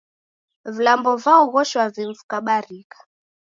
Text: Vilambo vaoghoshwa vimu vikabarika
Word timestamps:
Vilambo 0.65 1.11
vaoghoshwa 1.17 1.89
vimu 1.89 2.13
vikabarika 2.13 2.97